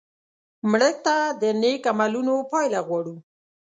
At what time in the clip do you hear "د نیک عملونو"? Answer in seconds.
1.41-2.33